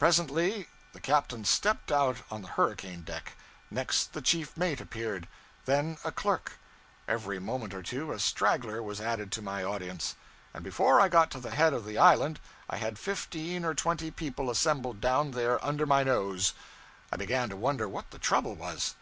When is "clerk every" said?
6.10-7.38